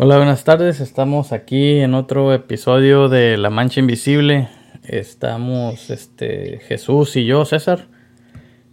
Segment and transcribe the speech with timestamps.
[0.00, 0.78] Hola, buenas tardes.
[0.78, 4.48] Estamos aquí en otro episodio de La Mancha Invisible.
[4.84, 7.88] Estamos este, Jesús y yo, César.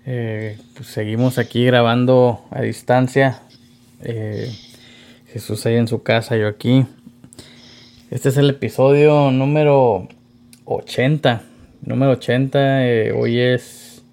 [0.06, 3.42] Eh, pues seguimos aquí grabando a distancia.
[4.04, 4.54] Eh,
[5.34, 6.86] Jesús ahí en su casa, yo aquí.
[8.12, 10.08] Este es el episodio número
[10.66, 11.42] 80.
[11.82, 12.86] Número 80.
[12.88, 14.04] eh, hoy es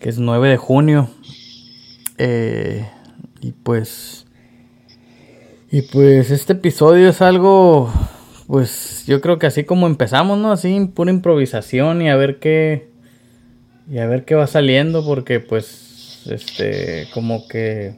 [0.00, 1.10] que es 9 de junio.
[3.42, 4.27] Y pues
[5.70, 7.92] y pues este episodio es algo,
[8.46, 10.50] pues yo creo que así como empezamos, ¿no?
[10.50, 12.88] Así pura improvisación y a ver qué,
[13.90, 17.96] y a ver qué va saliendo, porque pues, este, como que,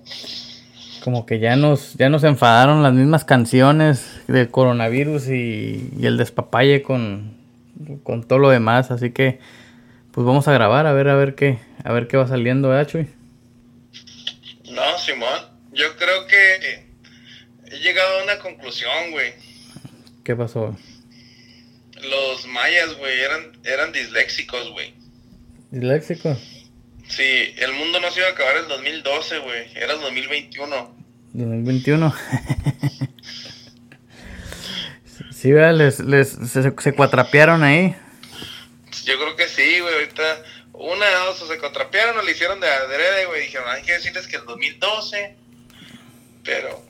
[1.04, 6.16] como que ya nos, ya nos enfadaron las mismas canciones del coronavirus y, y el
[6.16, 7.34] despapalle con,
[8.02, 9.38] con todo lo demás, así que,
[10.10, 12.90] pues vamos a grabar a ver, a ver qué, a ver qué va saliendo, ¿verdad,
[12.90, 13.08] Chuy?
[14.72, 15.40] No, Simón,
[15.72, 16.89] yo creo que
[17.80, 19.32] he llegado a una conclusión, güey.
[20.22, 20.76] ¿Qué pasó?
[22.02, 24.94] Los mayas, güey, eran, eran disléxicos, güey.
[25.70, 26.36] ¿Disléxico?
[27.08, 29.70] Sí, el mundo no se iba a acabar el 2012, güey.
[29.74, 30.96] Era el 2021.
[31.32, 32.14] 2021.
[35.32, 37.96] sí, vea, les, les, se, se cuatrapearon ahí.
[39.04, 39.94] Yo creo que sí, güey.
[39.94, 40.42] Ahorita,
[40.74, 43.42] una de dos, o se contrapearon o le hicieron de adrede, güey.
[43.42, 45.36] Dijeron, hay que decirles que el 2012.
[46.44, 46.89] Pero,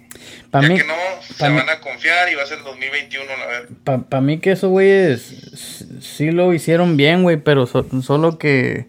[0.51, 2.65] Pa' ya mí, que no, se pa' van a confiar y va a ser el
[2.65, 4.03] 2021, la verdad.
[4.09, 8.87] Para mí que esos güeyes sí lo hicieron bien, güey, pero so- solo que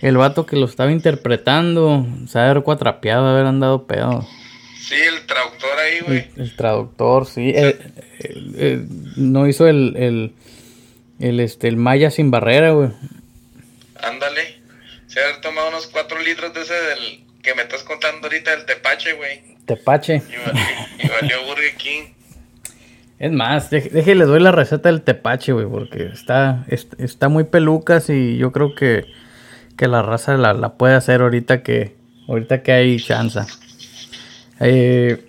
[0.00, 4.26] el vato que lo estaba interpretando se ha haber cuatrapeado, haber andado pedo.
[4.80, 6.28] Sí, el traductor ahí, güey.
[6.36, 7.50] El, el traductor, sí.
[7.54, 7.78] eh,
[8.20, 10.32] eh, eh, no hizo el, el,
[11.18, 12.90] el, este, el maya sin barrera, güey.
[14.02, 14.60] Ándale.
[15.06, 18.64] Se ha tomado unos 4 litros de ese del que me estás contando ahorita, el
[18.66, 19.51] tepache, güey.
[19.66, 20.16] Tepache.
[20.16, 20.62] Y, valió-
[21.04, 22.02] y valió Burger King.
[23.18, 28.10] Es más, déjele doy la receta del tepache, güey, porque está, est- está muy pelucas
[28.10, 29.04] y yo creo que,
[29.76, 31.94] que la raza la, la puede hacer ahorita que,
[32.26, 33.38] ahorita que hay chance.
[34.60, 35.24] Eh,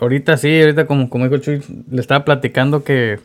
[0.00, 3.18] ahorita sí, ahorita como, como dijo Chuy, le estaba platicando que,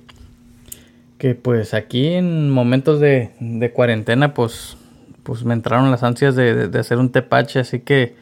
[1.18, 4.76] que pues aquí en momentos de, de cuarentena, pues,
[5.24, 8.16] pues me entraron las ansias de, de- de hacer un tepache, así que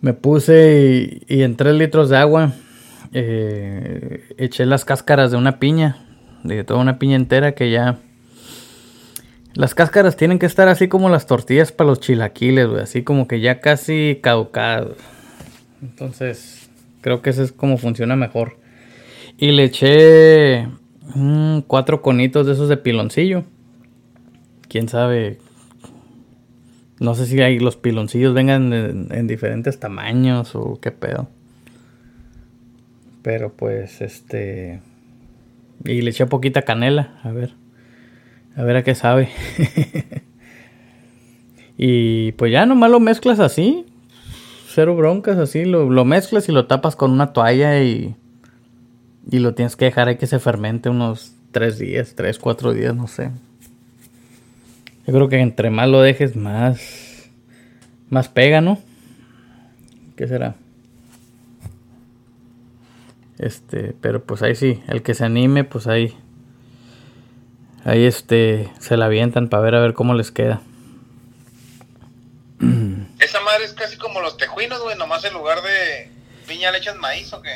[0.00, 2.52] me puse y, y en tres litros de agua
[3.12, 6.04] eh, eché las cáscaras de una piña,
[6.44, 7.98] de toda una piña entera que ya...
[9.54, 13.26] Las cáscaras tienen que estar así como las tortillas para los chilaquiles, güey, así como
[13.26, 14.90] que ya casi caducadas.
[15.82, 16.70] Entonces,
[17.00, 18.58] creo que eso es como funciona mejor.
[19.36, 20.68] Y le eché
[21.14, 23.44] mm, cuatro conitos de esos de piloncillo.
[24.68, 25.38] Quién sabe.
[27.00, 31.28] No sé si hay, los piloncillos vengan en, en diferentes tamaños o qué pedo.
[33.22, 34.80] Pero pues, este.
[35.84, 37.54] Y le eché poquita canela, a ver.
[38.56, 39.28] A ver a qué sabe.
[41.78, 43.86] y pues ya nomás lo mezclas así.
[44.68, 45.64] Cero broncas, así.
[45.64, 48.16] Lo, lo mezclas y lo tapas con una toalla y.
[49.30, 52.96] Y lo tienes que dejar ahí que se fermente unos tres días, tres, cuatro días,
[52.96, 53.30] no sé.
[55.08, 57.30] Yo creo que entre más lo dejes, más.
[58.10, 58.78] Más pega, ¿no?
[60.18, 60.54] ¿Qué será?
[63.38, 66.14] Este, pero pues ahí sí, el que se anime, pues ahí.
[67.86, 70.60] Ahí este, se la avientan para ver a ver cómo les queda.
[73.18, 74.98] Esa madre es casi como los tejuinos, güey.
[74.98, 76.10] Nomás en lugar de
[76.46, 77.54] piña le echas maíz o qué.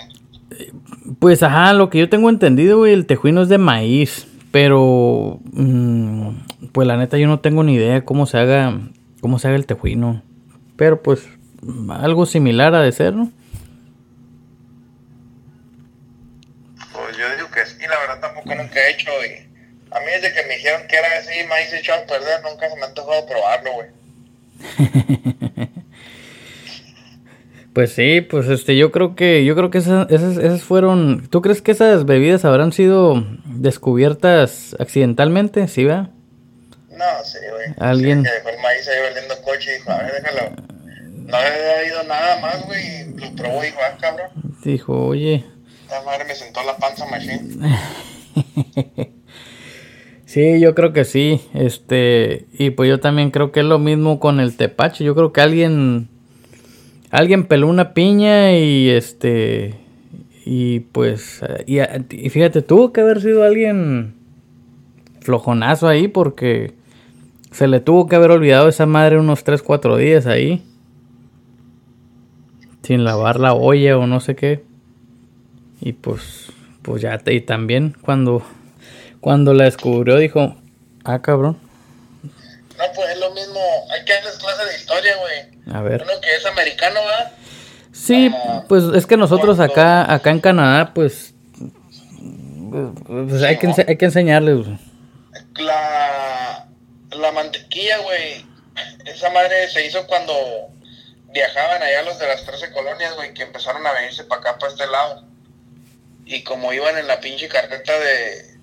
[1.18, 4.26] Pues ajá, lo que yo tengo entendido, güey, el tejuino es de maíz.
[4.52, 8.78] Pero, mm, pues la neta yo no tengo ni idea cómo se haga,
[9.20, 10.22] cómo se haga el tejuino.
[10.76, 11.26] Pero pues,
[11.88, 13.32] algo similar ha de ser, ¿no?
[16.92, 19.10] Pues yo digo que sí, la verdad tampoco nunca he hecho.
[19.24, 19.48] Y
[19.90, 22.76] a mí desde que me dijeron que era así, maíz echado a perder, nunca se
[22.76, 23.88] me ha antojado probarlo, güey.
[27.72, 31.40] Pues sí, pues este, yo creo que, yo creo que esas, esas, esas fueron, ¿tú
[31.40, 35.66] crees que esas bebidas habrán sido descubiertas accidentalmente?
[35.68, 36.10] Sí, va.
[36.90, 37.74] No, sí, güey.
[37.78, 40.56] Alguien- Sí, que dejó el maíz ahí valiendo coche y dijo, a ver, déjalo.
[41.16, 43.14] No había oído nada más, güey.
[43.16, 44.28] Lo probó y dijo, ah, cabrón.
[44.64, 45.44] Dijo, oye,
[45.84, 47.48] Esta madre me sentó la panza, machine.
[50.24, 51.42] Sí, yo creo que sí.
[51.52, 55.04] Este, y pues yo también creo que es lo mismo con el tepache.
[55.04, 56.08] Yo creo que alguien
[57.12, 59.76] alguien peló una piña y este
[60.44, 64.14] y pues y, y fíjate, tuvo que haber sido alguien
[65.20, 66.74] flojonazo ahí porque
[67.52, 70.64] se le tuvo que haber olvidado esa madre unos 3 4 días ahí.
[72.82, 74.64] Sin lavar la olla o no sé qué.
[75.80, 76.46] Y pues,
[76.82, 78.42] pues ya, y también cuando,
[79.20, 80.56] cuando la descubrió dijo,
[81.04, 81.58] ah, cabrón.
[82.22, 83.60] No, pues es lo mismo,
[83.92, 85.51] hay que darles clase de historia, güey.
[85.70, 86.02] A ver.
[86.02, 87.32] Uno que es americano, ¿verdad?
[87.92, 91.34] Sí, Ah, pues es que nosotros acá, acá en Canadá, pues,
[93.06, 94.66] pues hay, que, hay que enseñarles.
[95.56, 96.66] La,
[97.10, 98.46] la mantequilla, güey,
[99.04, 100.32] esa madre se hizo cuando
[101.32, 104.72] viajaban allá los de las 13 colonias, güey, que empezaron a venirse para acá, para
[104.72, 105.24] este lado.
[106.24, 108.56] Y como iban en la pinche carreta de,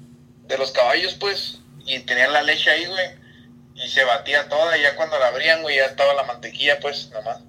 [0.47, 3.09] de los caballos, pues, y tenían la leche ahí, güey,
[3.83, 7.09] y se batía toda, y ya cuando la abrían, güey, ya estaba la mantequilla, pues,
[7.11, 7.39] nomás.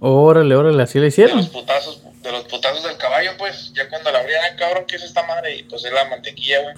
[0.00, 1.36] Órale, órale, así le De hicieron.
[1.38, 5.02] los putazos, de los putazos del caballo, pues, ya cuando la abrían, cabrón, ¿qué es
[5.04, 5.56] esta madre?
[5.56, 6.74] Y pues es la mantequilla, güey.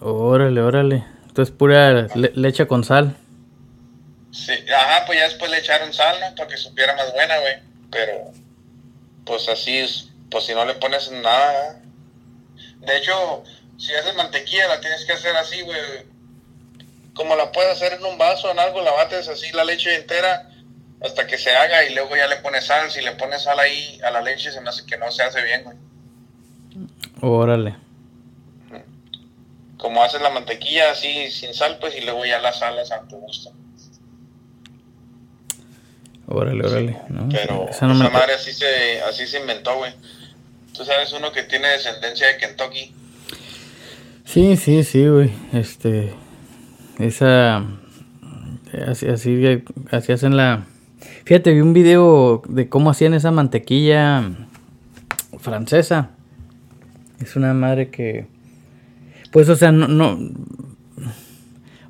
[0.00, 1.04] Órale, órale.
[1.26, 3.16] Entonces pura le- leche con sal.
[4.32, 6.34] Sí, ajá, pues ya después le echaron sal, ¿no?
[6.34, 7.54] Para que supiera más buena, güey.
[7.90, 8.32] Pero,
[9.24, 11.80] pues así es, pues si no le pones nada.
[12.78, 13.44] De hecho,
[13.78, 15.78] si haces mantequilla, la tienes que hacer así, güey.
[17.14, 20.48] Como la puedes hacer en un vaso, en algo, la bates así la leche entera
[21.02, 22.90] hasta que se haga y luego ya le pones sal.
[22.90, 25.42] Si le pones sal ahí a la leche, se me hace que no se hace
[25.42, 25.76] bien, güey.
[27.20, 27.76] Órale.
[29.76, 33.16] Como haces la mantequilla así sin sal, pues, y luego ya la salas a tu
[33.16, 33.52] gusto.
[36.28, 36.98] Órale, órale.
[37.08, 39.92] No, Pero esa esa, no me madre así se, así se inventó, güey.
[40.72, 42.94] Tú sabes, uno que tiene descendencia de Kentucky.
[44.24, 45.30] Sí, sí, sí, güey.
[45.52, 46.14] Este.
[47.02, 47.64] Esa.
[48.86, 50.64] Así, así, así hacen la.
[51.24, 54.22] Fíjate, vi un video de cómo hacían esa mantequilla
[55.38, 56.10] francesa.
[57.20, 58.26] Es una madre que.
[59.32, 59.88] Pues, o sea, no.
[59.88, 60.18] no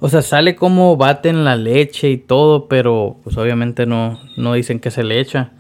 [0.01, 4.81] o sea, sale como baten la leche y todo, pero pues obviamente no, no dicen
[4.81, 5.53] que se le echa.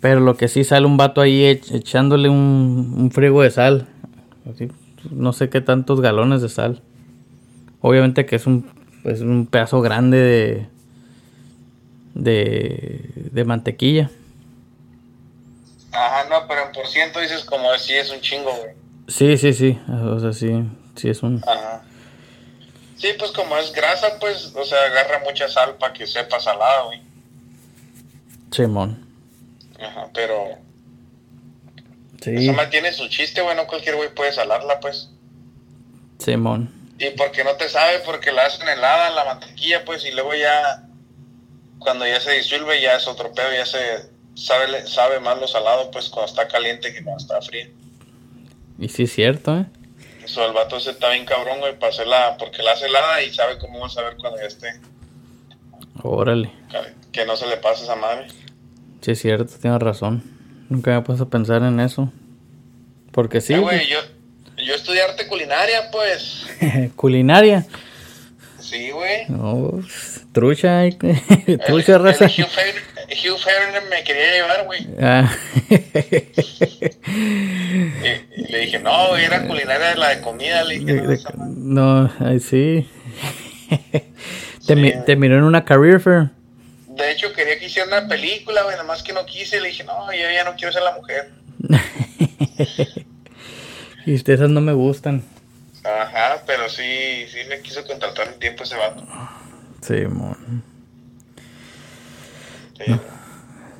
[0.00, 3.86] Pero lo que sí sale un vato ahí ech- echándole un, un frigo de sal.
[5.10, 6.82] No sé qué tantos galones de sal.
[7.86, 8.66] Obviamente que es un,
[9.04, 10.66] es un pedazo grande de,
[12.14, 14.10] de, de mantequilla.
[15.92, 18.74] Ajá, no, pero en por ciento dices como si es un chingo, güey.
[19.06, 19.78] Sí, sí, sí.
[19.86, 20.64] O sea, sí,
[20.96, 21.42] sí es un...
[21.46, 21.82] Ajá.
[22.96, 26.84] Sí, pues como es grasa, pues, o sea, agarra mucha sal para que sepa salada,
[26.84, 27.02] güey.
[28.50, 29.06] Simón.
[29.78, 30.56] Ajá, pero
[32.22, 35.10] Sí, esa madre tiene su chiste, güey, no cualquier güey puede salarla, pues.
[36.18, 36.83] Simón.
[36.98, 40.86] Y porque no te sabe, porque la hacen helada, la mantequilla, pues, y luego ya,
[41.78, 45.90] cuando ya se disuelve, ya es otro pedo, ya se sabe, sabe más lo salado,
[45.90, 47.66] pues, cuando está caliente que cuando está frío.
[48.78, 49.66] Y sí es cierto, ¿eh?
[50.24, 53.32] Eso, el vato ese está bien cabrón, güey, para hacerla, porque la hace helada y
[53.34, 54.68] sabe cómo va a saber cuando ya esté,
[56.02, 56.50] Órale.
[57.12, 58.28] que no se le pase esa madre.
[59.00, 60.22] Sí es cierto, tienes razón.
[60.70, 62.10] Nunca me he puesto a pensar en eso.
[63.12, 63.98] Porque sí, Eh, güey, yo,
[64.56, 66.46] yo estudié arte culinaria, pues.
[66.96, 67.66] culinaria.
[68.60, 69.26] Sí, güey.
[69.28, 69.80] No,
[70.32, 70.98] trucha, El-
[71.66, 72.24] trucha el raza.
[72.26, 74.86] Hugh Hefner, Hugh Hefner me quería llevar, güey.
[75.00, 75.30] Ah.
[77.06, 80.64] Y, y le dije, no, güey, era culinaria de la de comida.
[80.64, 82.10] Le dije, De- no,
[82.40, 82.88] sí.
[84.76, 84.98] mi- Sí.
[85.06, 86.30] te miró en una career fair.
[86.88, 89.60] De hecho, quería que hiciera una película, güey, nada más que no quise.
[89.60, 91.30] Le dije, no, yo ya no quiero ser la mujer.
[94.06, 95.22] Y esas no me gustan.
[95.84, 99.04] Ajá, pero sí, sí me quiso contratar un tiempo ese vato.
[99.80, 100.62] Sí, mon.
[102.78, 102.94] Sí.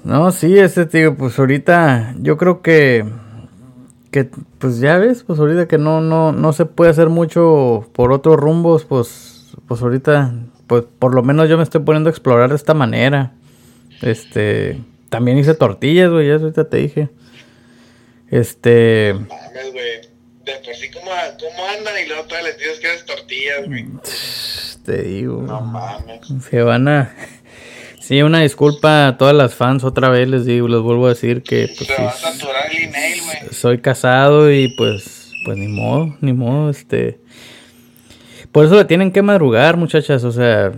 [0.04, 3.04] No, sí, este tío, pues ahorita yo creo que
[4.10, 8.12] que pues ya ves, pues ahorita que no no no se puede hacer mucho por
[8.12, 10.34] otros rumbos, pues pues ahorita
[10.66, 13.32] pues por lo menos yo me estoy poniendo a explorar de esta manera.
[14.02, 17.08] Este, también hice tortillas, güey, ya ahorita te dije.
[18.30, 20.13] Este, Mames, güey.
[20.44, 21.10] De por sí, ¿cómo,
[21.40, 21.94] cómo andan?
[22.04, 23.86] Y luego todavía les dices que eres tortillas, güey.
[24.84, 25.42] te digo.
[25.42, 26.20] No mames.
[26.50, 27.14] Se van a
[28.00, 31.42] Sí, una disculpa a todas las fans otra vez les digo, les vuelvo a decir
[31.42, 33.36] que pues, Se sí, va a saturar el email, güey.
[33.50, 37.18] soy casado y pues pues ni modo, ni modo, este
[38.52, 40.72] por eso le tienen que madrugar, muchachas, o sea,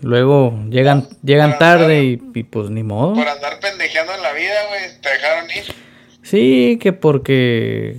[0.00, 3.12] luego llegan llegan tarde y, y, pues ni modo.
[3.12, 5.74] Por andar pendejeando en la vida, güey, te dejaron ir.
[6.22, 7.96] Sí, que porque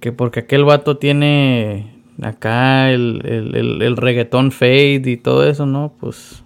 [0.00, 5.66] que porque aquel vato tiene acá el, el, el, el reggaetón fade y todo eso,
[5.66, 5.94] ¿no?
[6.00, 6.42] Pues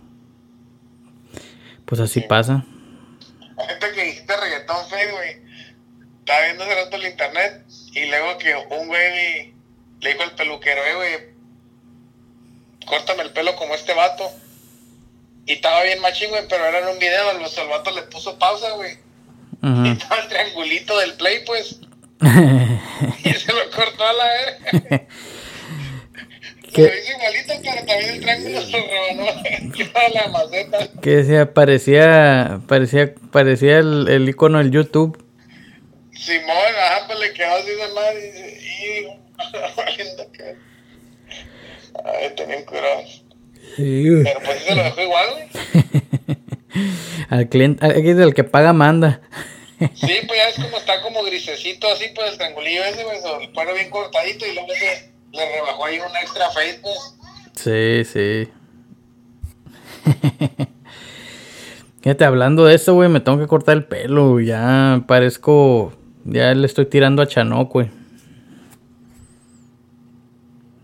[1.92, 2.64] pues así pasa.
[3.54, 5.42] Ahorita que dijiste reggaetón feo, güey.
[6.20, 9.52] Estaba viendo hace rato el internet y luego que un güey
[10.00, 11.12] le dijo al peluquero, eh, güey,
[12.86, 14.30] córtame el pelo como este vato.
[15.44, 18.38] Y estaba bien machín, güey, pero era en un video, el, el vato le puso
[18.38, 18.96] pausa, güey.
[19.84, 21.78] Y estaba el triangulito del play, pues.
[23.72, 25.06] y cortó la verga.
[26.72, 29.24] Que, lo hizo igualito, pero también el triángulo se rebanó
[30.14, 31.00] la maceta.
[31.02, 35.22] Que decía, parecía, parecía, parecía el, el icono del YouTube.
[36.12, 39.18] Simón, ajá, pues le quedó así de mal y dice,
[42.04, 43.02] Ay, tenían cuidado.
[43.76, 45.48] Sí, Pero pues se lo dejó igual, güey.
[47.28, 49.20] al cliente, aquí es el que paga manda.
[49.94, 53.52] Sí, pues ya es como está como grisecito así, pues el triangulillo ese, pues lo
[53.52, 54.68] pone bien cortadito y luego
[55.32, 57.16] le rebajó ahí un extra face, pues.
[57.54, 58.48] Sí, sí.
[62.02, 64.40] Fíjate, hablando de eso, güey, me tengo que cortar el pelo.
[64.40, 65.92] Ya parezco.
[66.24, 67.90] Ya le estoy tirando a Chanoc, güey.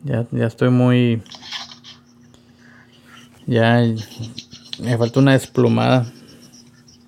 [0.04, 1.22] Ya, ya estoy muy.
[3.46, 3.82] Ya.
[4.78, 6.06] Me falta una desplumada.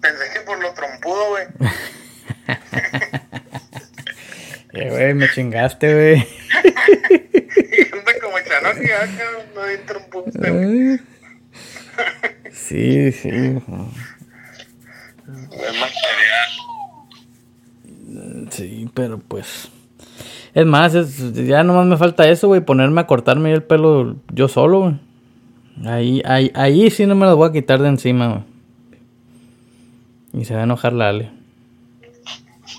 [0.00, 1.30] Pensé que por lo trompudo,
[4.72, 5.02] güey.
[5.02, 6.16] eh, me chingaste, güey.
[7.92, 8.42] Anda como y
[8.90, 10.24] acá no hay trompudo.
[12.52, 13.30] Sí, sí.
[18.50, 19.68] Sí, pero pues.
[20.54, 24.48] Es más, es, ya nomás me falta eso, güey, ponerme a cortarme el pelo yo
[24.48, 24.94] solo, güey.
[25.84, 28.42] Ahí, ahí, ahí sí no me lo voy a quitar de encima, güey.
[30.32, 31.30] Y se va a enojar la Ale.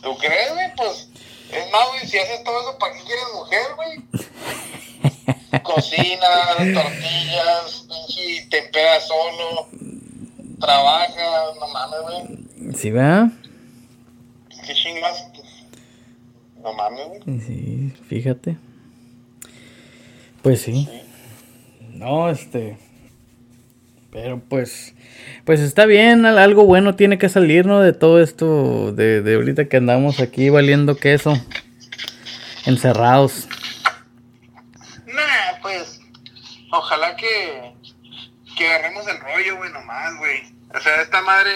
[0.01, 0.75] ¿Tú crees, güey?
[0.75, 1.09] Pues,
[1.51, 5.61] es más, güey, si haces todo eso, ¿para qué quieres mujer, güey?
[5.63, 6.27] Cocina,
[6.73, 9.67] tortillas, pinche, tempera solo,
[10.59, 12.73] trabaja, no mames, güey.
[12.75, 13.31] ¿Sí, vea?
[14.65, 15.27] ¿Qué chingas?
[16.61, 17.39] No mames, güey.
[17.41, 18.57] Sí, fíjate.
[20.41, 20.89] Pues sí.
[21.93, 22.77] No, este.
[24.11, 24.93] Pero pues.
[25.45, 27.79] Pues está bien, algo bueno tiene que salir, ¿no?
[27.79, 31.33] De todo esto, de, de ahorita que andamos aquí valiendo queso.
[32.65, 33.47] Encerrados.
[35.07, 36.01] Nah, pues.
[36.71, 37.73] Ojalá que.
[38.57, 40.41] Que agarremos el rollo, güey, nomás, güey.
[40.75, 41.51] O sea, esta madre.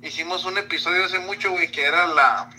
[0.00, 2.50] Hicimos un episodio hace mucho, güey, que era la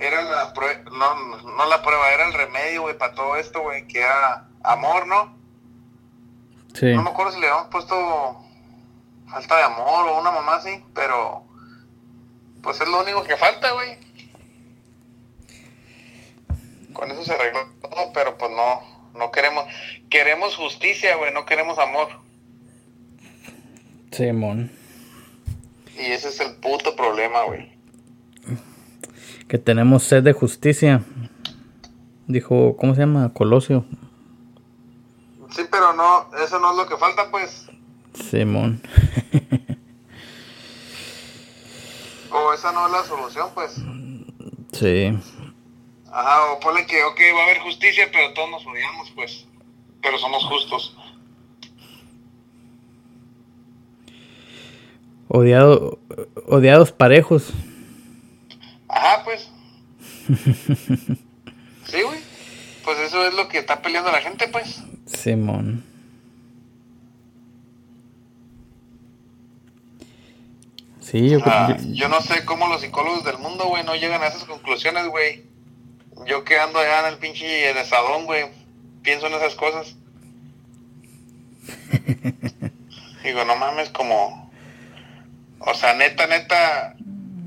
[0.00, 3.86] era la prueba, no, no la prueba, era el remedio, güey, para todo esto, güey,
[3.86, 5.37] que era amor, ¿no?
[6.78, 6.86] Sí.
[6.94, 8.44] No me acuerdo si le habíamos puesto
[9.28, 11.44] falta de amor o una mamá así, pero
[12.62, 13.96] pues es lo único que falta, güey.
[16.92, 19.64] Con eso se arregló todo, pero pues no, no queremos,
[20.10, 22.08] queremos justicia, güey, no queremos amor.
[24.10, 24.70] Simón.
[25.96, 27.78] y ese es el puto problema, güey
[29.48, 31.02] que tenemos sed de justicia.
[32.26, 33.32] Dijo, ¿cómo se llama?
[33.32, 33.86] Colosio.
[35.58, 37.66] Sí, pero no, eso no es lo que falta, pues.
[38.30, 38.80] Simón.
[42.30, 43.74] o esa no es la solución, pues.
[44.70, 45.18] Sí.
[46.12, 49.48] Ajá, o ponle que, ok, va a haber justicia, pero todos nos odiamos, pues.
[50.00, 50.96] Pero somos justos.
[55.26, 55.98] Odiado,
[56.46, 57.52] odiados parejos.
[58.86, 59.50] Ajá, pues.
[61.88, 62.20] sí, güey.
[62.84, 64.84] Pues eso es lo que está peleando la gente, pues.
[65.18, 65.84] Simón.
[71.00, 74.26] Sí, yo, ah, yo, no sé cómo los psicólogos del mundo, güey, no llegan a
[74.26, 75.42] esas conclusiones, güey.
[76.26, 78.46] Yo que ando allá en el pinche desadón, güey,
[79.02, 79.96] pienso en esas cosas.
[83.24, 84.50] Digo, no mames, como...
[85.60, 86.94] O sea, neta, neta,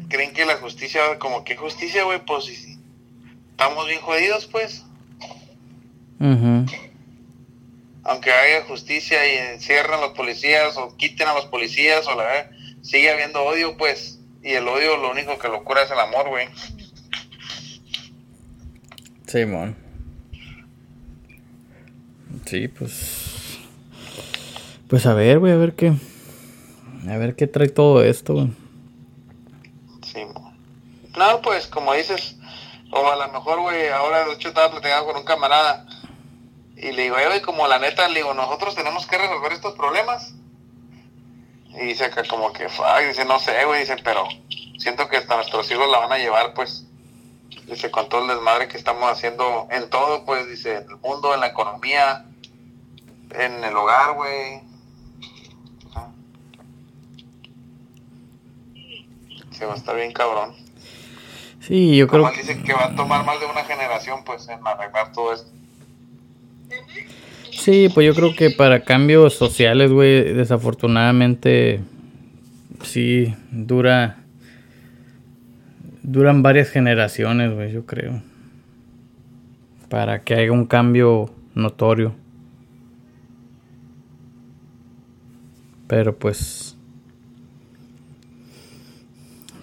[0.10, 2.80] creen que la justicia, como que justicia, güey, pues si
[3.52, 4.84] estamos bien jodidos, pues.
[8.04, 12.50] Aunque haya justicia y encierren a los policías o quiten a los policías o la
[12.82, 14.20] sigue habiendo odio, pues.
[14.44, 16.48] Y el odio lo único que lo cura es el amor, güey.
[19.28, 19.78] Simón.
[22.46, 23.60] Sí, pues.
[24.88, 25.94] Pues a ver, güey, a ver qué.
[27.08, 28.52] A ver qué trae todo esto, güey.
[31.18, 32.38] No, pues como dices,
[32.90, 35.86] o a lo mejor, güey, ahora de hecho estaba platicando con un camarada
[36.82, 40.34] y le digo, güey, como la neta, le digo, nosotros tenemos que resolver estos problemas.
[41.70, 44.28] Y dice que como que, ay, dice, no sé, güey, dice, pero
[44.78, 46.88] siento que hasta nuestros hijos la van a llevar, pues,
[47.68, 51.36] dice, con todo el desmadre que estamos haciendo en todo, pues, dice, en el mundo,
[51.36, 52.26] en la economía,
[53.30, 54.62] en el hogar, güey.
[59.52, 60.56] Se va a estar bien cabrón.
[61.60, 62.28] Sí, yo creo.
[62.32, 65.61] Dicen que va a tomar más de una generación, pues, en arreglar todo esto.
[67.52, 71.80] Sí, pues yo creo que para cambios sociales, güey, desafortunadamente
[72.84, 74.18] sí dura
[76.04, 78.22] duran varias generaciones, güey, yo creo.
[79.90, 82.14] Para que haya un cambio notorio.
[85.88, 86.78] Pero pues...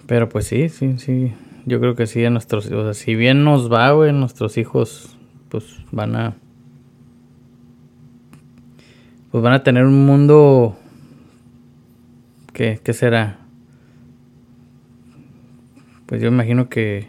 [0.05, 1.33] Pero pues sí, sí, sí.
[1.65, 5.17] Yo creo que sí, a nuestros O sea, si bien nos va, güey, nuestros hijos
[5.49, 6.35] pues van a...
[9.31, 10.77] Pues van a tener un mundo...
[12.53, 13.39] ¿Qué, qué será?
[16.05, 17.07] Pues yo imagino que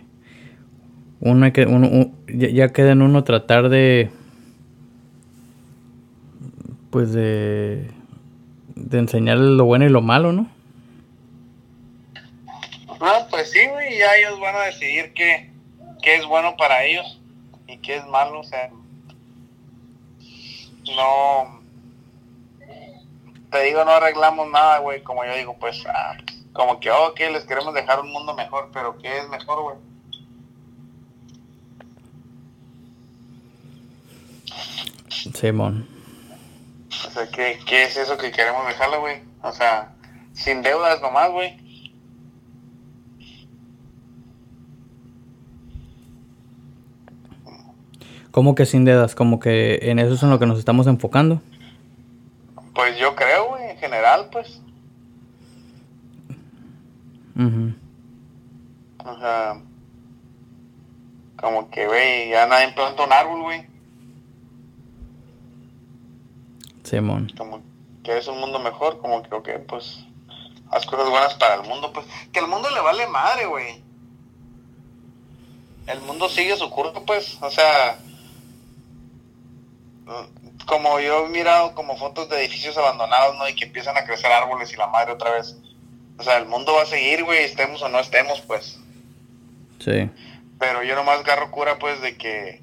[1.21, 4.11] uno, que uno, ya, queda en uno tratar de
[6.91, 7.91] pues de
[8.75, 10.51] de enseñarles lo bueno y lo malo, ¿no?
[13.01, 15.51] Ah, pues sí, güey, ya ellos van a decidir qué,
[16.03, 17.21] qué es bueno para ellos
[17.67, 18.71] y qué es malo, o sea,
[20.97, 21.60] no,
[23.51, 26.17] te digo, no arreglamos nada, güey, como yo digo, pues, ah,
[26.53, 29.77] como que, oh, que les queremos dejar un mundo mejor, pero ¿qué es mejor, güey?
[35.35, 35.87] Simón.
[37.07, 39.23] O sea, ¿qué, ¿qué es eso que queremos dejarle, güey?
[39.43, 39.93] O sea,
[40.33, 41.59] sin deudas nomás, güey.
[48.31, 49.15] ¿Cómo que sin deudas?
[49.15, 51.43] ¿Como que en eso es en lo que nos estamos enfocando?
[52.75, 54.61] Pues yo creo, güey, en general, pues.
[59.05, 59.61] O sea,
[61.41, 63.67] como que, güey, ya nadie planta un árbol, güey.
[66.85, 67.33] Simón.
[67.37, 67.63] Como
[68.03, 70.05] que es un mundo mejor, como que, ok, pues,
[70.71, 72.07] haz cosas buenas para el mundo, pues.
[72.33, 73.83] Que al mundo le vale madre, güey.
[75.87, 77.99] El mundo sigue su curso, pues, o sea,
[80.71, 83.49] como yo he mirado como fotos de edificios abandonados, ¿no?
[83.49, 85.57] Y que empiezan a crecer árboles y la madre otra vez.
[86.17, 88.79] O sea, el mundo va a seguir, güey, estemos o no estemos, pues.
[89.81, 90.09] Sí.
[90.61, 92.63] Pero yo nomás agarro cura, pues, de que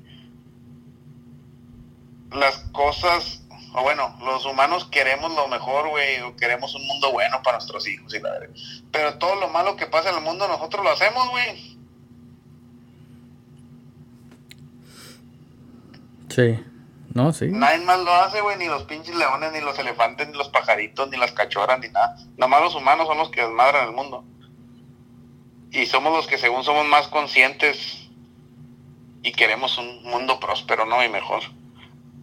[2.31, 3.41] las cosas,
[3.73, 7.85] o bueno, los humanos queremos lo mejor, güey, o queremos un mundo bueno para nuestros
[7.89, 8.55] hijos y la verdad.
[8.89, 11.77] Pero todo lo malo que pasa en el mundo nosotros lo hacemos, güey.
[16.29, 16.66] Sí.
[17.17, 17.47] No, sí.
[17.47, 21.09] Nadie más lo hace, güey, ni los pinches leones, ni los elefantes, ni los pajaritos,
[21.09, 22.15] ni las cachorras, ni nada.
[22.37, 24.23] Nomás los humanos son los que desmadran el mundo.
[25.71, 28.07] Y somos los que según somos más conscientes
[29.23, 31.03] y queremos un mundo próspero, ¿no?
[31.03, 31.41] Y mejor.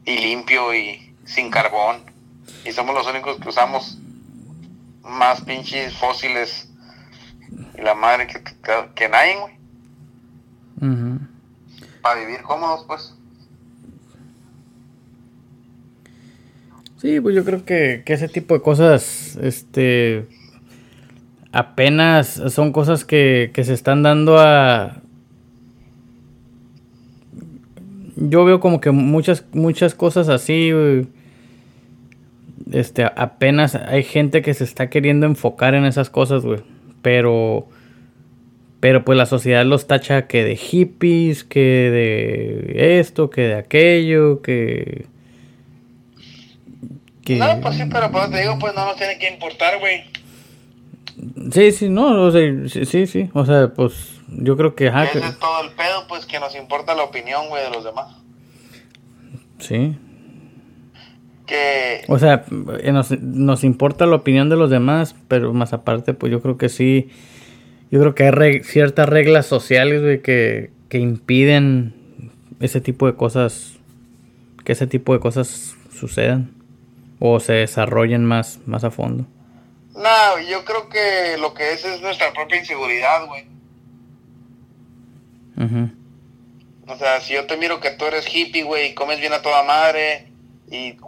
[0.04, 2.04] Y limpio y sin carbón.
[2.64, 3.98] Y somos los únicos que usamos
[5.02, 6.70] más pinches fósiles
[7.76, 8.44] y la madre que,
[8.94, 11.18] que, nadie, güey.
[12.00, 13.12] Para vivir cómodos, pues.
[17.04, 20.24] Sí, pues yo creo que, ese tipo de cosas, este,
[21.52, 25.02] apenas son cosas que, se están dando a...
[28.16, 30.70] Yo veo como que muchas, muchas cosas así,
[32.72, 36.60] este, apenas hay gente que se está queriendo enfocar en esas cosas, güey,
[37.02, 37.68] pero...
[38.80, 41.60] Pero pues la sociedad los tacha que de hippies, que
[42.70, 45.06] de esto, que de aquello, que
[47.28, 50.04] no, pues sí, pero pues te digo, pues no nos tiene que importar, güey.
[51.52, 54.86] Sí, sí, no, o sea, sí, sí, o sea, pues yo creo que...
[54.88, 58.16] Ese es todo el pedo, pues que nos importa la opinión, güey, de los demás.
[59.58, 59.96] Sí.
[61.46, 62.04] Que...
[62.08, 62.44] O sea,
[62.80, 66.56] eh, nos, nos importa la opinión de los demás, pero más aparte, pues yo creo
[66.56, 67.10] que sí,
[67.90, 71.94] yo creo que hay ciertas reglas sociales, güey, que, que impiden
[72.60, 73.74] ese tipo de cosas,
[74.64, 76.63] que ese tipo de cosas sucedan
[77.26, 79.24] o se desarrollen más, más a fondo?
[79.94, 83.46] No, yo creo que lo que es es nuestra propia inseguridad, güey.
[86.86, 89.40] O sea, si yo te miro que tú eres hippie, güey, y comes bien a
[89.40, 90.30] toda madre,
[90.70, 90.98] y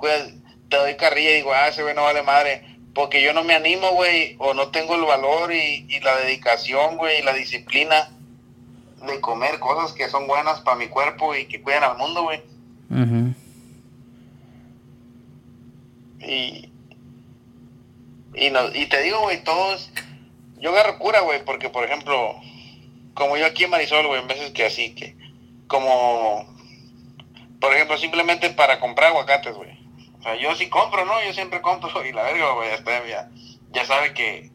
[0.71, 3.55] te doy carrilla y digo, ah, ese güey no vale madre, porque yo no me
[3.55, 8.09] animo, güey, o no tengo el valor y, y la dedicación, güey, y la disciplina
[9.07, 12.41] de comer cosas que son buenas para mi cuerpo y que cuidan al mundo, güey.
[16.21, 16.71] Y,
[18.35, 19.91] y, no, y te digo, güey, todos,
[20.59, 22.41] yo agarro cura, güey, porque, por ejemplo,
[23.15, 25.17] como yo aquí en Marisol, güey, en veces que así, que,
[25.67, 26.47] como,
[27.61, 29.77] por ejemplo, simplemente para comprar aguacates, güey.
[30.19, 31.23] O sea, yo sí compro, ¿no?
[31.25, 32.69] Yo siempre compro y la verga, güey,
[33.09, 33.31] ya,
[33.73, 34.51] ya sabe que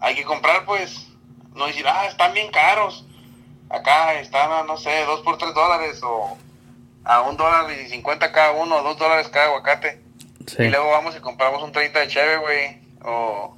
[0.00, 1.08] hay que comprar, pues,
[1.54, 3.04] no decir, ah, están bien caros.
[3.68, 6.36] Acá están, no sé, dos por tres dólares o
[7.04, 10.01] a un dólar y cincuenta cada uno, dos dólares cada aguacate.
[10.58, 12.78] Y luego vamos y compramos un 30 de cheve, güey.
[13.02, 13.56] O.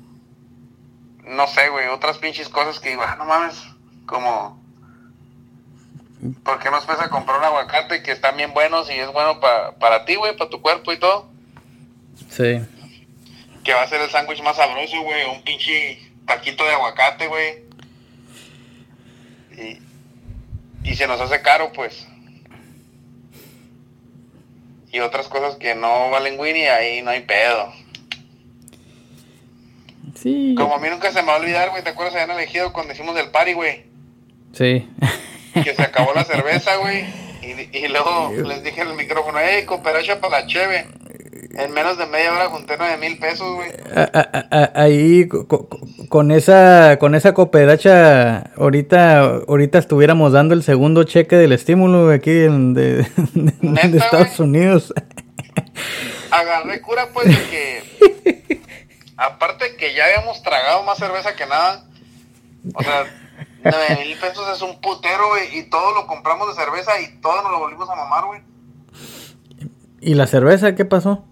[1.25, 1.89] No sé, güey.
[1.89, 3.63] Otras pinches cosas que digo, ah, no mames.
[4.07, 4.63] como...
[6.43, 10.05] ¿Por qué nos pesa comprar un aguacate que están bien buenos y es bueno para
[10.07, 11.29] ti, güey, para tu cuerpo y todo?
[12.31, 12.65] Sí.
[13.63, 17.65] Que va a ser el sándwich más sabroso, güey, un pinche taquito de aguacate, güey.
[19.53, 19.83] Y,
[20.83, 22.07] y se nos hace caro, pues
[24.95, 27.73] y otras cosas que no valen Winnie, ahí no hay pedo.
[30.15, 30.55] Sí.
[30.57, 32.15] Como a mí nunca se me va a olvidar, güey, ¿te acuerdas?
[32.15, 33.87] Habían elegido cuando hicimos el party, güey.
[34.53, 34.89] Sí.
[35.65, 37.05] Que se acabó la cerveza, güey.
[37.43, 40.87] Y, y, luego les dije en el micrófono, hey, cooperacha para la cheve.
[41.57, 43.71] En menos de media hora junté nueve mil pesos, güey.
[44.75, 45.29] Ahí
[46.09, 52.33] con esa con esa cooperacha ahorita ahorita estuviéramos dando el segundo cheque del estímulo aquí
[52.33, 52.49] de,
[53.63, 54.93] de, Estados Unidos.
[56.31, 58.61] Agarré cura pues de que
[59.17, 61.85] aparte que ya habíamos tragado más cerveza que nada.
[62.75, 63.05] O sea,
[63.63, 67.43] nueve mil pesos es un putero, güey, y todo lo compramos de cerveza y todo
[67.43, 68.41] nos lo volvimos a mamar, güey.
[70.01, 71.25] ¿Y la cerveza qué pasó?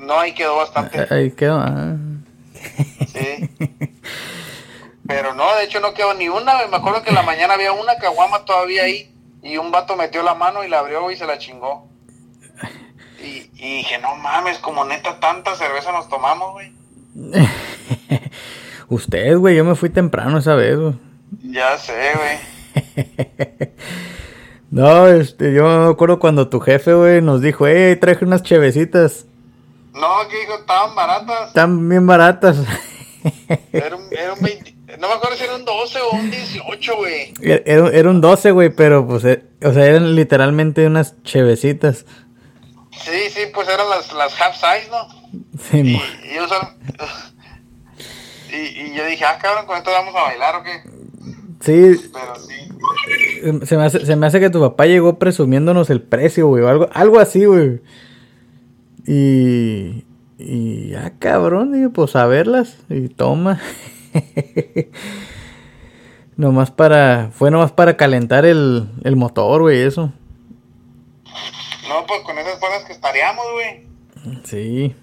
[0.00, 1.06] No, ahí quedó bastante.
[1.10, 1.58] Ahí quedó.
[1.58, 1.96] Ah.
[3.06, 3.50] Sí.
[5.06, 6.66] Pero no, de hecho no quedó ni una.
[6.68, 9.12] Me acuerdo que en la mañana había una caguama todavía ahí.
[9.42, 11.88] Y un vato metió la mano y la abrió y se la chingó.
[13.22, 16.72] Y, y dije, no mames, como neta tanta cerveza nos tomamos, güey.
[18.88, 20.94] Usted, güey, yo me fui temprano esa vez, güey.
[21.42, 22.38] Ya sé, güey.
[24.70, 29.26] no, este, yo me acuerdo cuando tu jefe, güey, nos dijo, hey, traje unas chevecitas.
[29.96, 31.48] No, que dijo, estaban baratas.
[31.48, 32.58] Están bien baratas.
[33.72, 36.96] Era un, era un 20, no me acuerdo si era un 12 o un 18,
[36.96, 37.34] güey.
[37.42, 42.06] Era, era, un 12, güey, pero pues, eh, o sea, eran literalmente unas chevecitas.
[42.92, 45.08] Sí, sí, pues eran las, las half size, ¿no?
[45.58, 46.46] Sí, y, y, yo
[48.50, 50.82] y, y, yo dije, ah, cabrón, con esto vamos a bailar o qué.
[51.60, 52.10] Sí.
[52.12, 53.66] Pero sí.
[53.66, 56.68] Se me, hace, se me hace que tu papá llegó presumiéndonos el precio, güey, o
[56.68, 57.80] algo, algo así, güey.
[59.06, 60.04] Y,
[60.38, 63.60] y ya, cabrón, digo, pues a verlas y toma.
[66.36, 70.12] nomás para, fue nomás para calentar el, el motor, güey, eso.
[71.88, 73.86] No, pues con esas cosas que estaríamos, güey.
[74.44, 74.94] Sí.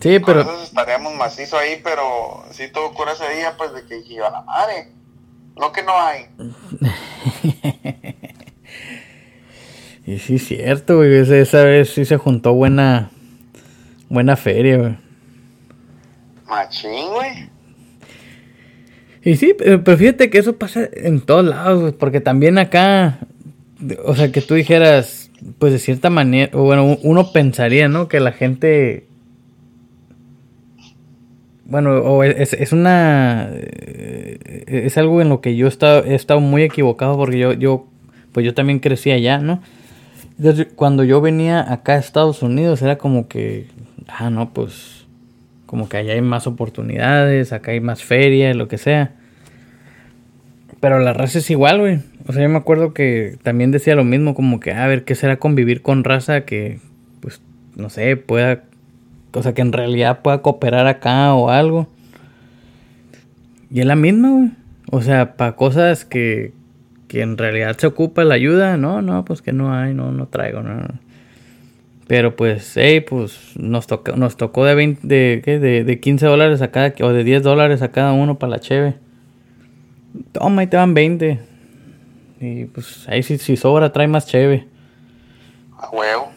[0.00, 0.40] Sí, con pero...
[0.42, 4.32] Esas estaríamos macizo ahí, pero sí todo cura ese día, pues de que iba a
[4.32, 4.92] la madre.
[5.56, 6.26] No que no hay.
[10.06, 11.14] Y sí, es cierto, güey.
[11.14, 13.10] Esa vez sí se juntó buena.
[14.08, 14.96] Buena feria, güey.
[16.46, 17.48] Machín, güey.
[19.22, 21.92] Y sí, pero fíjate que eso pasa en todos lados, güey.
[21.92, 23.18] Porque también acá.
[24.04, 25.30] O sea, que tú dijeras.
[25.58, 26.50] Pues de cierta manera.
[26.56, 28.08] Bueno, uno pensaría, ¿no?
[28.08, 29.06] Que la gente.
[31.64, 33.50] Bueno, o es, es una.
[34.66, 37.86] Es algo en lo que yo he estado, he estado muy equivocado porque yo, yo.
[38.32, 39.62] Pues yo también crecí allá, ¿no?
[40.74, 43.68] Cuando yo venía acá a Estados Unidos era como que,
[44.08, 45.06] ah, no, pues,
[45.66, 49.12] como que allá hay más oportunidades, acá hay más feria, lo que sea.
[50.80, 52.00] Pero la raza es igual, güey.
[52.26, 55.14] O sea, yo me acuerdo que también decía lo mismo, como que, a ver, ¿qué
[55.14, 56.80] será convivir con raza que,
[57.20, 57.40] pues,
[57.76, 58.64] no sé, pueda,
[59.32, 61.88] o sea, que en realidad pueda cooperar acá o algo?
[63.70, 64.50] Y es la misma, güey.
[64.90, 66.52] O sea, para cosas que,
[67.08, 70.26] que en realidad se ocupa la ayuda, no, no, pues que no hay, no, no
[70.26, 70.88] traigo, no.
[72.06, 75.58] Pero pues, hey, pues nos, tocó nos tocó de, 20, de, ¿qué?
[75.58, 78.60] de, de 15 dólares a cada, o de 10 dólares a cada uno para la
[78.60, 78.96] cheve.
[80.32, 81.40] Toma, ahí te van 20.
[82.40, 84.68] Y pues ahí si, si sobra, trae más cheve.
[85.78, 86.30] A huevo.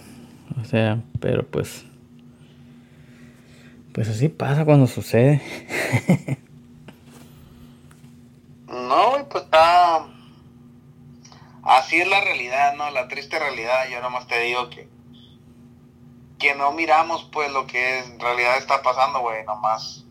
[0.62, 1.86] O sea, pero pues...
[3.94, 5.42] Pues así pasa cuando sucede.
[8.68, 10.06] no, pues está
[11.68, 12.90] así es la realidad, ¿no?
[12.92, 14.90] La triste realidad, yo nomás te digo que
[16.40, 20.06] que no miramos pues lo que en realidad está pasando, güey, nomás.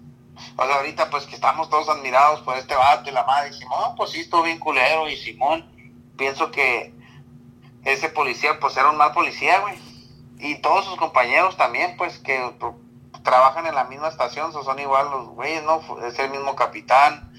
[0.57, 3.55] O sea, ahorita pues que estamos todos admirados por este vato y la madre, y
[3.55, 5.65] Simón, pues sí, estuvo bien culero, y Simón,
[6.17, 6.93] pienso que
[7.85, 9.79] ese policía pues era un mal policía, güey.
[10.39, 12.39] Y todos sus compañeros también, pues, que
[13.23, 15.81] trabajan en la misma estación, son igual los güeyes, ¿no?
[16.07, 17.33] Es el mismo capitán,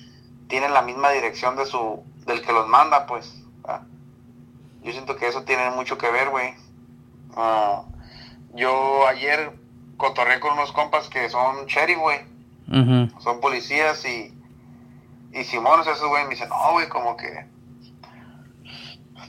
[0.47, 3.43] tienen la misma dirección de su, del que los manda, pues.
[4.87, 6.55] Yo siento que eso tiene mucho que ver, güey.
[7.35, 7.83] Ah,
[8.53, 9.51] yo ayer
[9.97, 12.19] cotorré con unos compas que son sheriff, güey.
[13.19, 14.33] Son policías y,
[15.33, 17.47] y Simón, esos güey me dicen, no, güey, como que...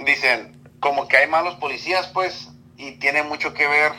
[0.05, 3.93] Dicen, como que hay malos policías, pues, y tiene mucho que ver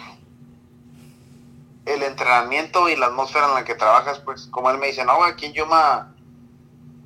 [1.86, 5.18] el entrenamiento y la atmósfera en la que trabajas, pues, como él me dice, no,
[5.18, 6.16] güey, aquí en Yuma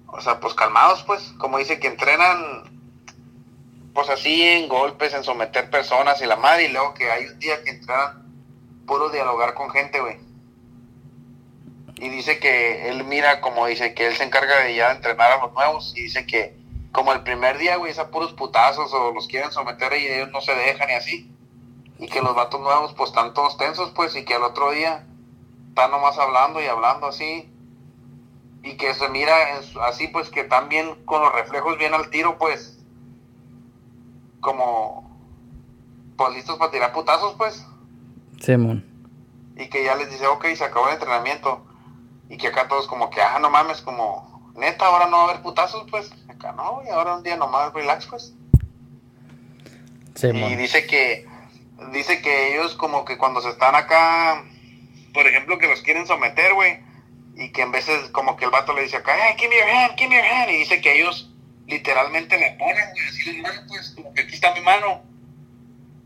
[0.06, 2.73] o sea, pues calmados, pues, como dice que entrenan,
[3.94, 7.40] pues así en golpes, en someter personas y la madre, y luego que hay un
[7.40, 8.24] día que entrenan
[8.86, 10.18] puro dialogar con gente, güey.
[11.98, 15.46] Y dice que él mira, como dice, que él se encarga de ya entrenar a
[15.46, 16.58] los nuevos, y dice que
[16.92, 20.42] como el primer día, güey, es puros putazos o los quieren someter y ellos no
[20.42, 21.32] se dejan y así.
[21.98, 25.06] Y que los vatos nuevos, pues, están todos tensos, pues, y que al otro día
[25.70, 27.50] están nomás hablando y hablando así
[28.64, 29.36] y que se mira
[29.82, 32.80] así pues que también con los reflejos bien al tiro pues
[34.44, 35.10] como
[36.16, 37.66] pues listos para tirar putazos pues.
[38.40, 38.86] Simón.
[39.58, 41.66] Y que ya les dice ok se acabó el entrenamiento.
[42.30, 45.30] Y que acá todos como que ah no mames como neta ahora no va a
[45.30, 48.36] haber putazos pues acá no y ahora un día nomás relax pues
[50.22, 51.28] y dice que
[51.92, 54.44] dice que ellos como que cuando se están acá
[55.12, 56.84] por ejemplo que los quieren someter güey
[57.36, 59.68] y que en veces como que el vato le dice acá, hey, give me your
[59.68, 61.33] hand, give me your hand, y dice que ellos
[61.68, 65.02] literalmente le ponen, güey, así mano, pues, como que aquí está mi mano,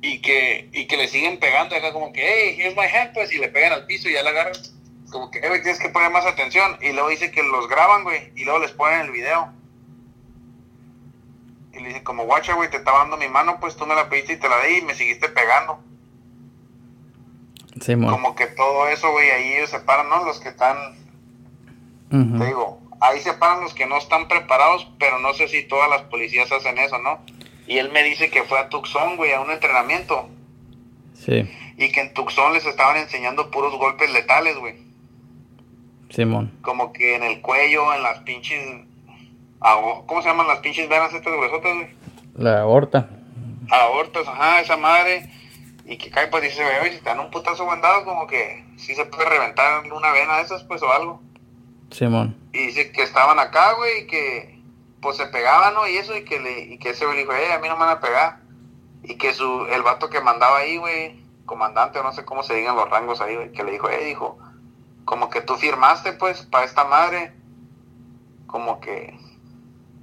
[0.01, 3.31] y que, y que le siguen pegando acá como que, hey, here's my hand, pues,
[3.31, 4.53] y le pegan al piso y ya la agarran,
[5.11, 8.31] como que, hey, tienes que poner más atención, y luego dice que los graban, güey,
[8.35, 9.53] y luego les ponen el video.
[11.73, 14.09] Y le dice como, guacha, güey, te estaba dando mi mano, pues tú me la
[14.09, 15.83] pediste y te la di y me seguiste pegando.
[17.81, 20.23] Sí, como que todo eso, güey, ahí ellos se paran, ¿no?
[20.25, 20.97] Los que están
[22.09, 25.89] te digo, ahí se paran los que no están preparados, pero no sé si todas
[25.89, 27.19] las policías hacen eso, ¿no?
[27.67, 30.29] Y él me dice que fue a Tucson, güey, a un entrenamiento.
[31.13, 31.49] Sí.
[31.77, 34.75] Y que en Tucson les estaban enseñando puros golpes letales, güey.
[36.09, 36.57] Simón.
[36.61, 38.85] Como que en el cuello, en las pinches...
[40.05, 41.87] ¿Cómo se llaman las pinches venas estas huesotas, güey?
[42.35, 43.09] La aorta.
[43.69, 45.29] Aortas, ajá, esa madre.
[45.85, 49.05] Y que cae, pues dice, güey, si dan un putazo vendado, como que sí se
[49.05, 51.21] puede reventar una vena de esas, pues, o algo.
[51.91, 52.37] Simón.
[52.57, 54.63] Y dice que estaban acá, güey, y que
[54.99, 55.87] pues se pegaban, ¿no?
[55.87, 57.85] Y eso, y que, le, y que ese güey dijo, eh, a mí no me
[57.85, 58.39] van a pegar.
[59.03, 62.55] Y que su, el vato que mandaba ahí, güey, comandante, o no sé cómo se
[62.55, 64.39] digan los rangos ahí, güey, que le dijo, eh, dijo,
[65.05, 67.31] como que tú firmaste, pues, para esta madre,
[68.47, 69.15] como que,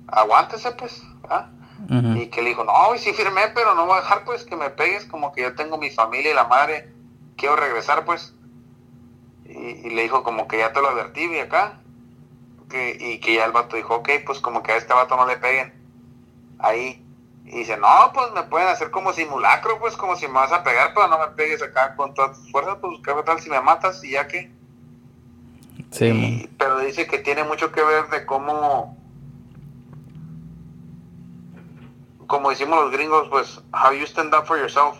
[0.06, 1.50] aguántese, pues, ¿ah?
[1.88, 4.54] Y que le dijo, no, güey, sí firmé, pero no voy a dejar, pues, que
[4.54, 6.94] me pegues, como que yo tengo mi familia y la madre,
[7.36, 8.32] quiero regresar, pues
[9.44, 11.80] y, le dijo como que ya te lo advertí y acá
[12.68, 15.26] que, y que ya el vato dijo ok pues como que a este vato no
[15.26, 15.72] le peguen
[16.58, 17.04] ahí
[17.44, 20.62] y dice no pues me pueden hacer como simulacro pues como si me vas a
[20.62, 23.60] pegar pero no me pegues acá con todas tus fuerzas pues qué tal si me
[23.60, 24.50] matas y ya que
[25.90, 28.96] sí pero dice que tiene mucho que ver de cómo
[32.26, 34.96] como decimos los gringos pues how you stand up for yourself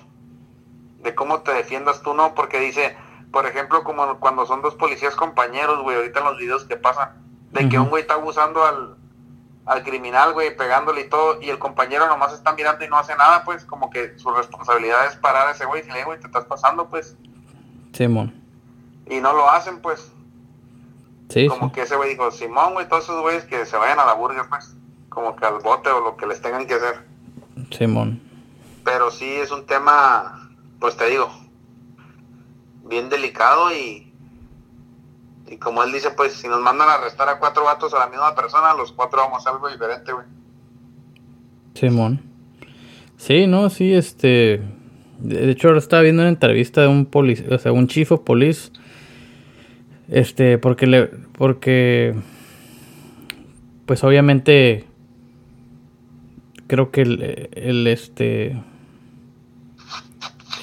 [1.02, 2.96] de cómo te defiendas tú no porque dice
[3.34, 7.20] por ejemplo, como cuando son dos policías compañeros, güey, ahorita en los videos que pasan,
[7.54, 8.96] de que un güey está abusando al,
[9.64, 13.16] al criminal, güey, pegándole y todo, y el compañero nomás está mirando y no hace
[13.16, 16.26] nada, pues, como que su responsabilidad es parar a ese güey y decirle, güey, te
[16.26, 17.16] estás pasando, pues.
[17.92, 18.34] Simón.
[19.08, 20.12] Y no lo hacen, pues.
[21.28, 21.46] Sí.
[21.46, 24.14] Como que ese güey dijo, Simón, güey, todos esos güeyes que se vayan a la
[24.14, 24.74] burger, pues,
[25.08, 27.06] como que al bote o lo que les tengan que hacer.
[27.70, 28.20] Simón.
[28.84, 31.30] Pero sí es un tema, pues te digo,
[32.84, 34.12] bien delicado y,
[35.46, 38.06] y como él dice, pues si nos mandan a arrestar a cuatro vatos a la
[38.08, 40.26] misma persona, los cuatro vamos a algo diferente, güey.
[41.74, 42.20] Simón.
[43.16, 44.62] Sí, no, sí, este...
[45.18, 48.20] De hecho, ahora estaba viendo una entrevista de un policía, o sea, un chief of
[48.20, 48.70] police.
[50.08, 51.06] Este, porque le...
[51.06, 52.14] Porque...
[53.86, 54.86] Pues obviamente...
[56.66, 58.56] Creo que el, el este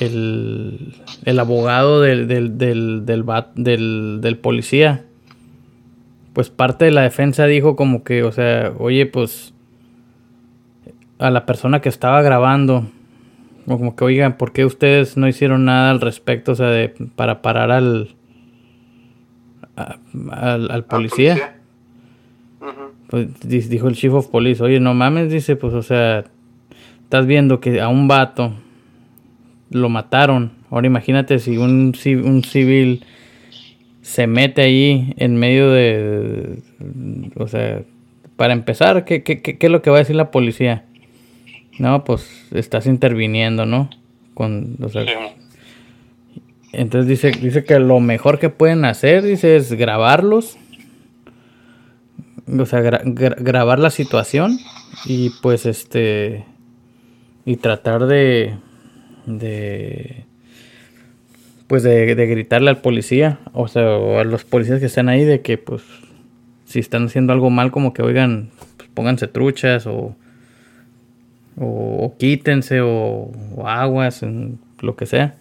[0.02, 5.06] el, el abogado del, del, del, del, del, policía,
[6.34, 9.54] pues parte de la defensa dijo como que, o sea, oye, pues
[11.20, 12.88] a la persona que estaba grabando,
[13.68, 17.44] como que, oigan, ¿por qué ustedes no hicieron nada al respecto, o sea, de, para
[17.44, 18.16] parar al,
[19.76, 21.58] al, policía?
[23.08, 26.24] Pues dijo el chief of police, oye, no mames, dice, pues, o sea,
[27.04, 28.56] estás viendo que a un vato
[29.72, 30.52] lo mataron.
[30.70, 33.04] Ahora imagínate si un, un civil
[34.02, 36.60] se mete ahí en medio de...
[37.36, 37.82] O sea,
[38.36, 40.86] para empezar, ¿qué, qué, qué, es lo que va a decir la policía?
[41.80, 43.90] No, pues estás interviniendo, ¿no?
[44.34, 45.06] Con, o sea,
[46.74, 50.58] Entonces dice, dice que lo mejor que pueden hacer, dice, es grabarlos.
[52.48, 54.58] O sea, grabar la situación
[55.06, 56.46] y pues este...
[57.44, 58.56] Y tratar de
[59.26, 60.26] de
[61.68, 65.58] pues de, gritarle al policía, o sea, a los policías que están ahí de que
[65.58, 65.84] pues
[66.66, 70.16] si están haciendo algo mal, como que oigan, pues, pónganse truchas o,
[71.58, 73.32] o, quítense o,
[73.66, 74.26] aguas,
[74.82, 75.36] lo que sea.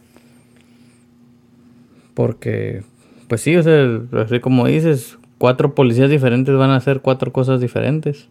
[2.14, 2.83] Porque,
[3.29, 7.61] pues sí, o sea, así como dices, cuatro policías diferentes van a hacer cuatro cosas
[7.61, 8.29] diferentes.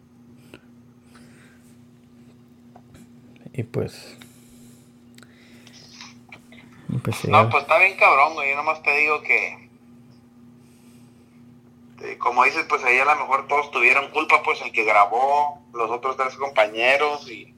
[3.54, 4.19] Y pues...
[7.04, 8.50] pues no, pues está bien cabrón, güey.
[8.50, 9.70] Yo nomás te digo que
[12.18, 15.92] como dices, pues ahí a lo mejor todos tuvieron culpa, pues el que grabó, los
[15.92, 17.54] otros tres compañeros y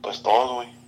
[0.00, 0.80] pues todos, güey.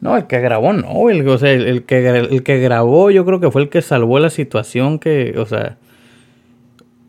[0.00, 3.40] No, el que grabó no, el, o sea, el, que, el que grabó yo creo
[3.40, 5.78] que fue el que salvó la situación que, o sea,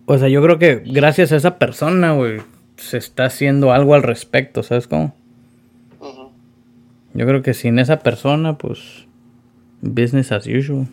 [0.06, 2.42] o sea, yo creo que gracias a esa persona, güey,
[2.78, 5.14] se está haciendo algo al respecto, ¿sabes cómo?
[7.14, 9.08] Yo creo que sin esa persona, pues,
[9.82, 10.88] business as usual.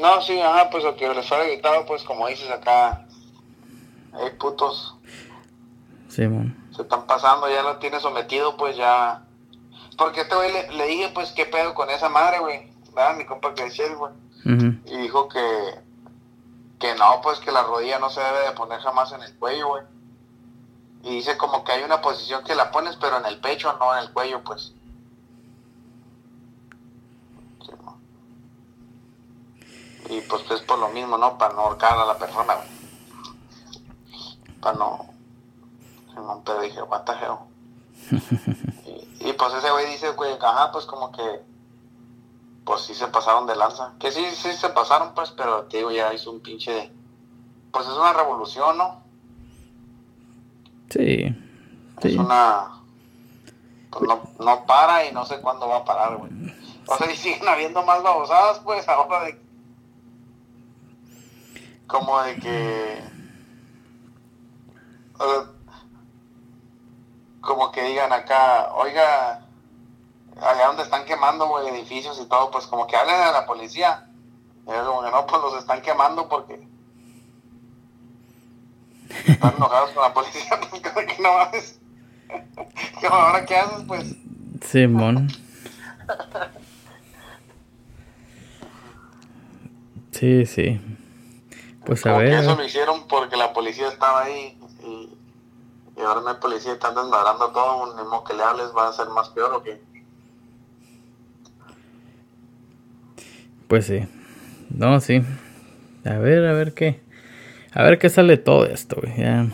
[0.00, 3.04] No, sí, ajá, pues lo que les fuera gritado, pues como dices acá,
[4.12, 4.96] hay putos.
[6.08, 6.56] Sí, man.
[6.74, 9.22] Se están pasando, ya lo tiene sometido, pues ya.
[9.96, 12.70] Porque este güey le, dije, pues, qué pedo con esa madre, güey.
[12.94, 13.16] ¿Verdad?
[13.16, 14.12] Mi compa que decía, güey.
[14.86, 15.40] Y dijo que,
[16.78, 19.68] que no, pues que la rodilla no se debe de poner jamás en el cuello,
[19.68, 19.82] güey.
[21.02, 23.96] Y dice como que hay una posición que la pones, pero en el pecho, no
[23.96, 24.72] en el cuello, pues.
[30.08, 31.36] Y pues es por lo mismo, ¿no?
[31.36, 32.68] Para no ahorcar a la persona, güey.
[34.60, 35.06] Para no...
[36.44, 37.36] Pero dije, what the hell.
[39.20, 41.44] y, pues ese güey dice, güey, ajá, pues como que...
[42.64, 43.92] Pues sí se pasaron de lanza.
[43.98, 46.90] Que sí, sí se pasaron, pues, pero te digo, ya hizo un pinche...
[47.70, 49.02] Pues es una revolución, ¿no?
[50.90, 51.34] Sí.
[52.02, 52.82] Es una...
[53.90, 56.30] Pues no, no para y no sé cuándo va a parar, güey.
[56.86, 59.48] O sea, y siguen habiendo más babosadas, pues, ahora de
[61.88, 63.02] como de que
[67.40, 69.46] como que digan acá, oiga,
[70.40, 74.06] allá donde están quemando edificios y todo, pues como que hablen a la policía.
[74.66, 76.67] Y es como que no, pues los están quemando porque
[79.26, 80.82] están enojados con la policía, pues
[81.16, 81.80] que no mames.
[83.10, 84.14] ahora qué haces, pues.
[84.62, 85.28] Simón.
[90.12, 90.80] Sí, sí.
[91.84, 92.32] Pues a ver.
[92.32, 95.16] eso lo hicieron porque la policía estaba ahí y,
[96.02, 97.84] ahora no hay policía y están desmadrando todo.
[97.84, 99.80] Un mismo que le hables va a ser más peor o qué.
[103.68, 104.06] Pues sí.
[104.70, 105.22] No, sí.
[106.04, 107.00] A ver, a ver qué.
[107.78, 109.16] A ver qué sale todo esto, güey.
[109.16, 109.46] Ya.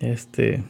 [0.00, 0.64] Este.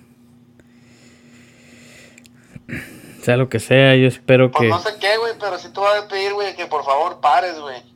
[3.22, 4.68] Sea lo que sea, yo espero pues que.
[4.68, 7.58] No sé qué, güey, pero si tú vas a pedir, güey, que por favor pares,
[7.58, 7.92] güey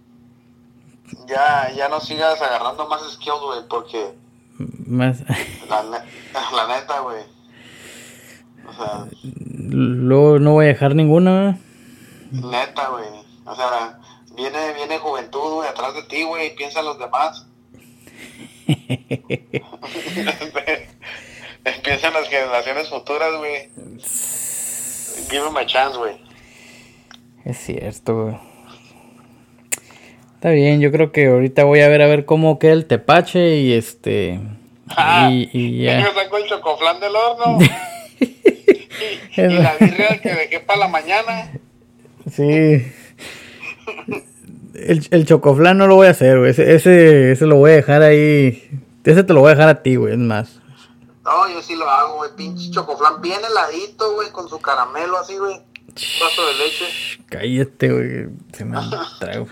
[1.26, 4.14] ya, ya no sigas agarrando más skills, güey, porque...
[4.86, 5.18] Más...
[5.68, 7.22] La, neta, güey.
[8.66, 9.06] O sea...
[9.22, 11.58] Luego no voy a dejar ninguna.
[12.30, 13.08] Neta, güey.
[13.44, 13.98] O sea,
[14.34, 17.46] viene, viene juventud, güey, atrás de ti, güey, piensa en los demás.
[21.66, 23.68] En las generaciones futuras, güey.
[25.30, 26.16] Give them a chance, güey.
[27.44, 28.36] Es cierto, güey.
[30.34, 33.56] Está bien, yo creo que ahorita voy a ver a ver cómo queda el tepache
[33.56, 34.40] y este.
[34.88, 35.98] Ah, y, y ya.
[35.98, 37.58] Yo saco el chocoflán del horno.
[38.20, 41.50] y, la birria que dejé para la mañana.
[42.30, 42.86] Sí.
[44.78, 46.50] El, el chocoflán no lo voy a hacer, güey.
[46.50, 48.68] Ese, ese, ese, lo voy a dejar ahí.
[49.04, 50.60] Ese te lo voy a dejar a ti, güey, es más.
[51.24, 52.30] No, yo sí lo hago, güey.
[52.36, 55.56] Pinche chocoflán bien heladito, güey, con su caramelo así, güey.
[55.88, 56.84] Paso de leche.
[57.28, 58.28] Cállate, güey.
[58.52, 58.78] Se me
[59.18, 59.46] trago.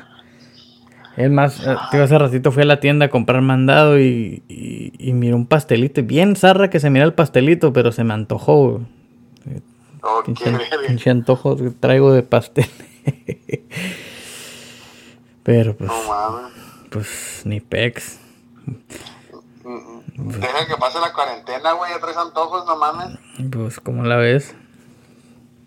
[1.16, 5.34] Es más, eh, hace ratito fui a la tienda a comprar mandado y, y, miré
[5.34, 6.02] un pastelito.
[6.02, 8.80] Bien zarra que se mira el pastelito, pero se me antojó.
[10.02, 12.66] Oh, pinche, antojo que traigo de pastel.
[15.45, 15.90] pero pues.
[16.90, 18.19] Pues ni pex.
[20.15, 21.92] Deja que pase la cuarentena, güey.
[21.92, 23.19] Ya traes antojos, no mames.
[23.51, 24.55] Pues, ¿cómo la ves?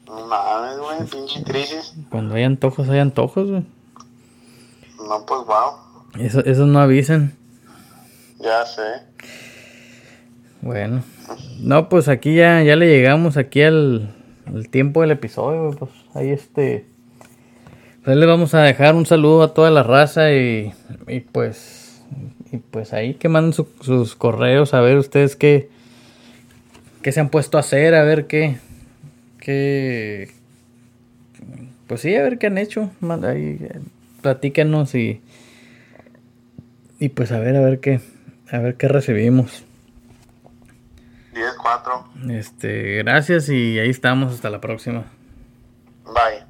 [0.05, 1.09] No mames, güey.
[1.09, 1.93] Pinche crisis.
[2.09, 3.65] Cuando hay antojos, hay antojos, güey.
[4.97, 6.19] No, pues wow.
[6.19, 7.37] Eso, eso no avisan.
[8.39, 9.03] Ya sé.
[10.61, 11.03] Bueno.
[11.59, 14.15] No, pues aquí ya, ya le llegamos aquí al,
[14.71, 15.71] tiempo del episodio.
[15.77, 16.87] Pues ahí este.
[18.07, 20.73] Pues le vamos a dejar un saludo a toda la raza y,
[21.09, 22.01] y pues.
[22.53, 23.51] Y pues ahí que manden
[23.81, 25.69] sus correos a ver ustedes qué.
[27.01, 28.59] qué se han puesto a hacer, a ver qué.
[29.41, 30.31] qué.
[31.87, 32.91] Pues sí, a ver qué han hecho.
[33.25, 33.67] Ahí,
[34.21, 35.19] platíquenos y
[36.99, 37.99] y pues a ver, a ver qué,
[38.49, 39.65] a ver qué recibimos.
[41.33, 42.31] 10-4.
[42.31, 45.03] Este, gracias y ahí estamos, hasta la próxima.
[46.05, 46.46] Bye.